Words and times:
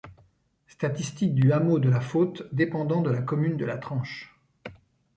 Statistiques 0.65 1.35
du 1.35 1.53
hameau 1.53 1.77
de 1.77 1.87
La 1.87 2.01
Faute 2.01 2.49
dépendant 2.51 3.01
de 3.03 3.11
la 3.11 3.21
commune 3.21 3.55
de 3.55 3.65
La 3.65 3.77
Tranche. 3.77 4.35